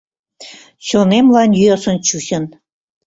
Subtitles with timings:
[0.87, 2.43] Чонемлан йӧсын чучын.